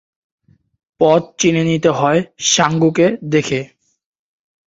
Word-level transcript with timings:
পথ 1.01 1.21
চিনে 1.39 1.63
নিতে 1.63 1.89
হয় 1.91 2.19
সাঙ্গুকে 2.45 3.07
দেখে। 3.31 3.59